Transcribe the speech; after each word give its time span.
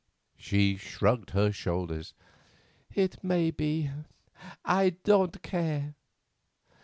She 0.35 0.77
shrugged 0.77 1.29
her 1.29 1.51
shoulders. 1.51 2.15
"It 2.91 3.23
may 3.23 3.51
be; 3.51 3.91
I 4.65 4.95
don't 5.03 5.39
care. 5.43 5.93